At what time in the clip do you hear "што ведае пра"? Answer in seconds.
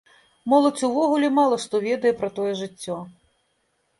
1.65-2.29